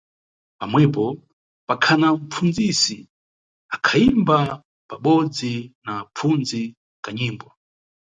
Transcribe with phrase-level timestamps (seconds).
[0.59, 1.03] Pamwepo
[1.67, 2.97] pakhana mʼpfundzisi
[3.75, 4.37] akhayimba
[4.87, 5.53] pabodzi
[5.85, 6.61] na apfundzi
[7.03, 7.47] kanyimbo.